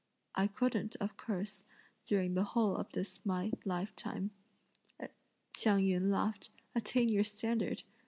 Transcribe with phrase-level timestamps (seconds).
[0.33, 1.63] "I couldn't, of course,
[2.05, 4.31] during the whole of this my lifetime,"
[5.55, 7.83] Hsiang yün laughed, "attain your standard!